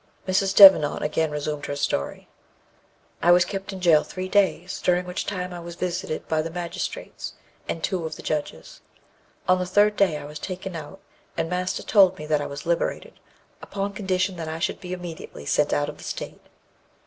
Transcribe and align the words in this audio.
Mrs. 0.27 0.55
Devenant 0.55 1.03
again 1.03 1.29
resumed 1.29 1.67
her 1.67 1.75
story: 1.75 2.27
"I 3.21 3.31
was 3.31 3.45
kept 3.45 3.71
in 3.71 3.79
jail 3.79 4.03
three 4.03 4.27
days, 4.27 4.81
during 4.81 5.05
which 5.05 5.27
time 5.27 5.53
I 5.53 5.59
was 5.59 5.75
visited 5.75 6.27
by 6.27 6.41
the 6.41 6.49
magistrates, 6.49 7.33
and 7.69 7.83
two 7.83 8.03
of 8.07 8.15
the 8.15 8.23
judges. 8.23 8.81
On 9.47 9.59
the 9.59 9.65
third 9.67 9.95
day 9.95 10.17
I 10.17 10.25
was 10.25 10.39
taken 10.39 10.75
out, 10.75 11.01
and 11.37 11.51
master 11.51 11.83
told 11.83 12.17
me 12.17 12.25
that 12.25 12.41
I 12.41 12.47
was 12.47 12.65
liberated, 12.65 13.19
upon 13.61 13.93
condition 13.93 14.37
that 14.37 14.49
I 14.49 14.57
should 14.57 14.79
be 14.81 14.91
immediately 14.91 15.45
sent 15.45 15.71
out 15.71 15.87
of 15.87 15.99
the 15.99 16.03
state. 16.03 16.41